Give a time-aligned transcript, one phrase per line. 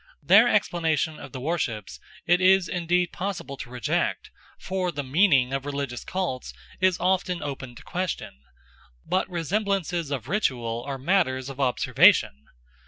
[0.23, 5.63] Their explanations of the worships it is indeed possible to reject, for the meaning of
[5.63, 8.41] religious cults is often open to question;
[9.05, 12.45] but resemblances of ritual are matters of observation.